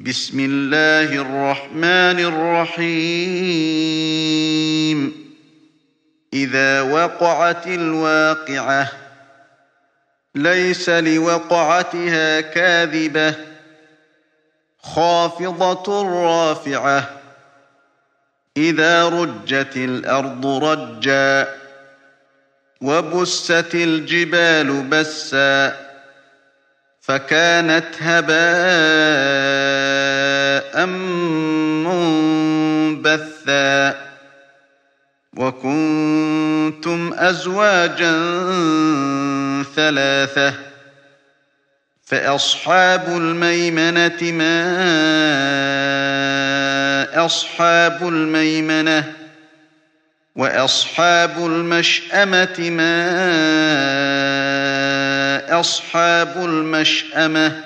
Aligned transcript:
بسم 0.00 0.40
الله 0.40 1.12
الرحمن 1.12 2.20
الرحيم. 2.20 3.40
إذا 6.32 6.80
وقعت 6.80 7.66
الواقعة 7.66 8.92
ليس 10.34 10.90
لوقعتها 10.90 12.40
كاذبة. 12.40 13.34
خافضة 14.82 16.02
رافعة 16.24 17.20
إذا 18.56 19.08
رجت 19.08 19.76
الأرض 19.76 20.46
رجا. 20.46 21.54
وبست 22.80 23.74
الجبال 23.74 24.82
بسّا. 24.82 25.89
فكانت 27.00 27.86
هباء 28.00 28.40
منبثا 32.96 34.10
وكنتم 35.36 37.14
أزواجا 37.14 38.12
ثلاثة 39.76 40.54
فأصحاب 42.04 43.08
الميمنة 43.08 44.32
ما 44.32 44.60
أصحاب 47.26 48.08
الميمنة 48.08 49.12
وأصحاب 50.36 51.46
المشأمة 51.46 52.70
ما 52.70 54.19
أصحاب 55.50 56.44
المشأمة 56.44 57.64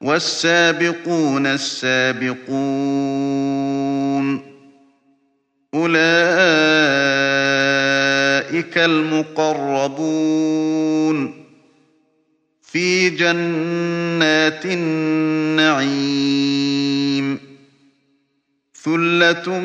والسابقون 0.00 1.46
السابقون 1.46 2.88
أولئك 5.74 5.98
المقربون 8.78 10.38
في 12.62 13.10
جنات 13.10 14.66
النعيم 14.66 16.18
ثلة 18.74 19.58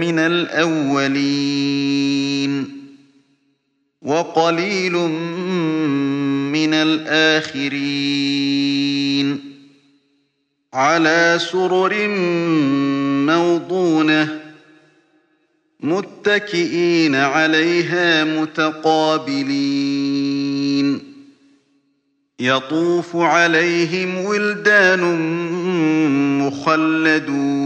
من 0.00 0.18
الأولين 0.18 1.86
وقليل 4.06 4.92
من 6.52 6.74
الآخرين. 6.74 7.96
على 10.74 11.38
سرر 11.52 12.08
موضونة 13.26 14.40
متكئين 15.80 17.14
عليها 17.14 18.24
متقابلين. 18.24 19.46
يطوف 22.40 23.16
عليهم 23.16 24.24
ولدان 24.24 25.02
مخلدون. 26.38 27.65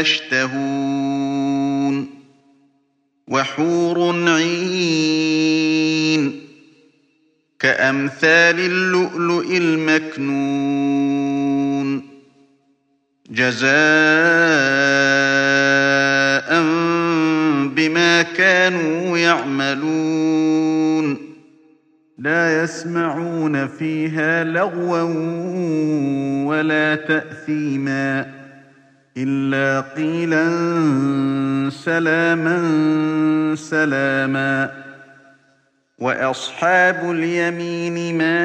يشتهون 0.00 2.08
وحور 3.28 4.28
عين 4.28 6.40
كأمثال 7.58 8.60
اللؤلؤ 8.60 9.56
المكنون 9.56 11.18
جزاء 13.30 13.68
بما 17.74 18.22
كانوا 18.22 19.18
يعملون 19.18 21.18
لا 22.18 22.62
يسمعون 22.62 23.68
فيها 23.68 24.44
لغوا 24.44 25.02
ولا 26.44 26.94
تأثيما 26.94 28.37
إلا 29.18 29.80
قيلا 29.80 30.50
سلاما 31.70 32.58
سلاما. 33.56 34.70
وأصحاب 35.98 37.10
اليمين 37.10 38.18
ما 38.18 38.38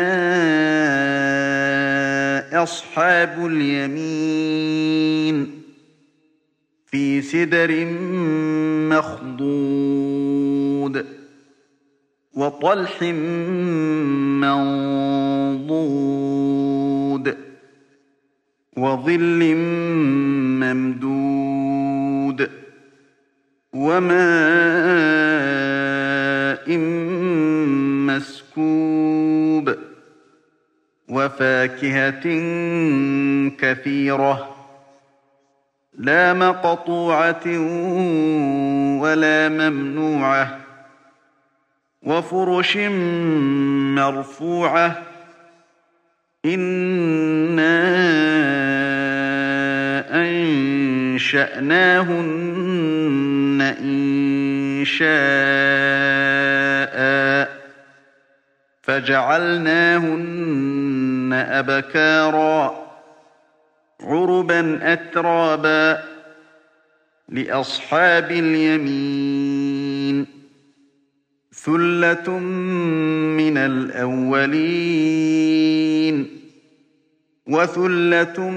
أصحاب 2.63 3.45
اليمين 3.45 5.35
في 6.85 7.21
سدر 7.21 7.85
مخضود 8.89 9.35
وطلح 12.33 13.01
منضود. 14.41 15.03
وظل 18.83 19.55
ممدود 20.63 22.49
وماء 23.73 24.17
مسكوب 28.07 29.75
وفاكهة 31.09 32.23
كثيرة 33.57 34.55
لا 35.97 36.33
مقطوعة 36.33 37.47
ولا 39.01 39.49
ممنوعة 39.49 40.59
وفرش 42.03 42.77
مرفوعة 43.97 45.01
إِنَّا 46.45 48.32
أنشأناهن 51.13 52.13
إن 53.61 54.85
شاء 54.85 55.13
فجعلناهن 58.81 60.13
أبكارا 61.33 62.83
عربا 64.01 64.93
أترابا 64.93 66.03
لأصحاب 67.29 68.31
اليمين 68.31 70.25
ثلة 71.53 72.39
من 73.39 73.57
الأولين 73.57 75.13
وثلة 77.47 78.49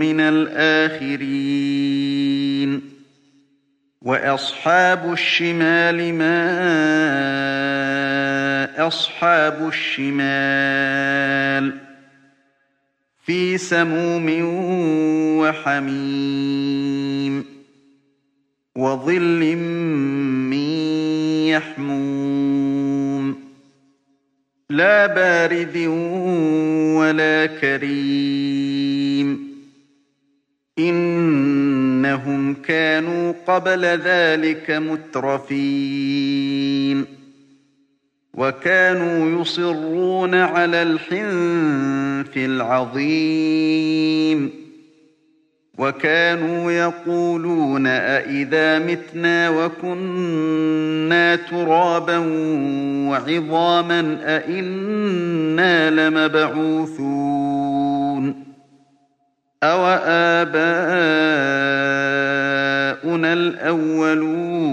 من 0.00 0.20
الآخرين. 0.20 1.74
وأصحاب 4.02 5.12
الشمال 5.12 6.14
ما 6.14 6.44
أصحاب 8.86 9.68
الشمال. 9.68 11.74
في 13.26 13.58
سموم 13.58 14.30
وحميم 15.38 17.44
وظل 18.76 19.56
من 19.56 20.52
يحموم. 21.48 22.03
لا 24.74 25.06
بارد 25.06 25.76
ولا 26.96 27.46
كريم. 27.46 29.54
إنهم 30.78 32.54
كانوا 32.54 33.32
قبل 33.46 33.84
ذلك 33.84 34.70
مترفين. 34.70 37.04
وكانوا 38.34 39.42
يصرون 39.42 40.34
على 40.34 40.82
الخلق 40.82 42.32
العظيم. 42.36 44.63
وكانوا 45.78 46.72
يقولون 46.72 47.86
أئذا 47.86 48.78
متنا 48.78 49.50
وكنا 49.50 51.36
ترابا 51.36 52.18
وعظاما 53.08 54.18
أئنا 54.22 55.90
لمبعوثون 55.90 57.54
أوآباؤنا 59.62 60.52
الأولون 63.32 64.64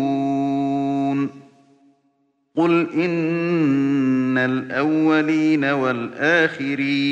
قل 2.56 2.88
إن 2.94 4.38
الأولين 4.38 5.66
والآخرين 5.66 7.12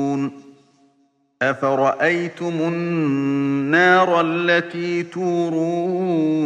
أفرأيتم 1.41 2.53
النار 2.61 4.21
التي 4.21 5.03
تورون 5.03 6.41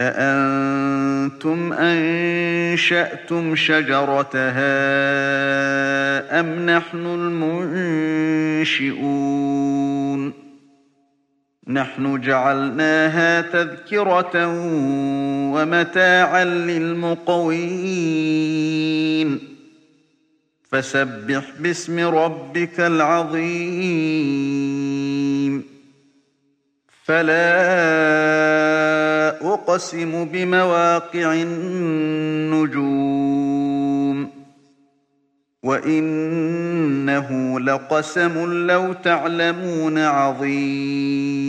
أأنتم 0.00 1.72
أنشأتم 1.72 3.54
شجرتها 3.56 4.70
أم 6.40 6.66
نحن 6.70 7.06
المنشئون 8.66 9.08
نحن 11.68 12.20
جعلناها 12.20 13.40
تذكرة 13.40 14.46
ومتاعا 15.52 16.44
للمقوين 16.44 17.88
فسبح 20.72 21.44
باسم 21.60 22.08
ربك 22.08 22.80
العظيم. 22.80 24.18
فلا 27.04 27.38
أقسم 29.54 30.24
بمواقع 30.24 31.34
النجوم. 31.34 32.88
وإنه 35.62 37.60
لقسم 37.60 38.66
لو 38.66 38.92
تعلمون 38.92 39.98
عظيم. 39.98 41.48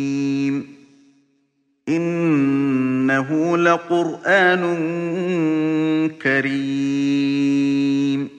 إنه 1.90 3.58
لقرآن 3.58 4.62
كريم. 6.24 8.39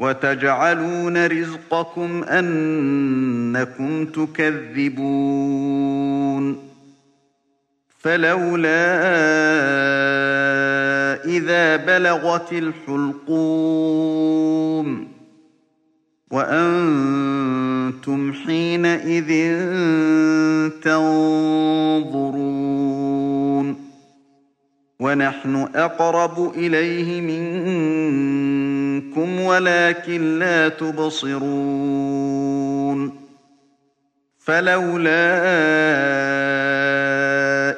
وتجعلون 0.00 1.26
رزقكم 1.26 2.24
أنكم 2.24 4.06
تكذبون. 4.06 5.50
فلولا 7.98 9.00
فإذا 11.20 11.76
بلغت 11.76 12.52
الحلقوم. 12.52 15.08
وأنتم 16.30 18.32
حينئذ 18.32 19.60
تنظرون. 20.80 22.30
ونحن 25.00 25.68
أقرب 25.74 26.52
إليه 26.56 27.20
منكم 27.20 28.79
ولكن 29.50 30.38
لا 30.38 30.68
تبصرون 30.68 31.40
فلولا 34.38 35.30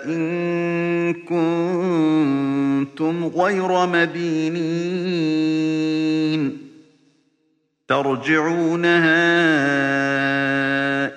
إن 0.05 1.15
كنتم 1.25 2.47
غير 3.27 3.87
مدينين 3.87 5.33
ترجعونها 7.89 9.23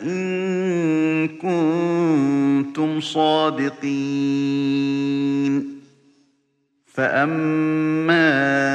إن 0.02 1.28
كنتم 1.28 3.02
صادقين 3.02 4.56
فأما 6.86 8.75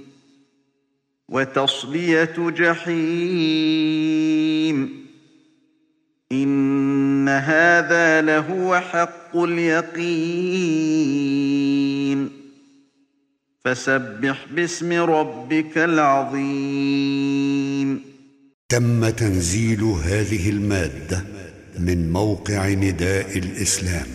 وتصلية 1.31 2.33
جحيم. 2.37 3.01
إن 6.31 7.29
هذا 7.29 8.21
لهو 8.21 8.79
حق 8.79 9.37
اليقين. 9.37 11.11
فسبح 13.65 14.45
باسم 14.55 14.93
ربك 14.93 15.77
العظيم. 15.77 17.21
تم 18.69 19.09
تنزيل 19.09 19.83
هذه 19.83 20.49
المادة 20.49 21.23
من 21.79 22.11
موقع 22.11 22.69
نداء 22.69 23.37
الإسلام 23.37 24.07